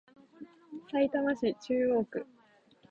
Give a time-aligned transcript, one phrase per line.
[0.91, 2.25] さいたま市中央区